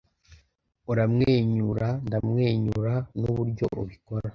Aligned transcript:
Uramwenyura, 0.91 1.89
ndamwenyura. 2.07 2.93
Nuburyo 3.19 3.65
ubikora. 3.81 4.27